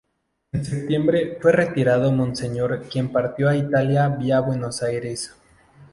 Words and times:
En 0.51 0.65
Septiembre 0.65 1.37
fue 1.39 1.51
retirado 1.51 2.11
Monseñor 2.11 2.85
quien 2.89 3.11
partió 3.11 3.49
a 3.49 3.55
Italia 3.55 4.09
vía 4.09 4.39
Buenos 4.39 4.81
Aires. 4.81 5.35